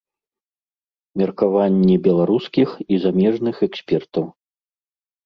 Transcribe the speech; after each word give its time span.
Меркаванні 1.21 1.97
беларускіх 2.07 2.69
і 2.97 2.99
замежных 3.05 3.55
экспертаў. 3.69 4.25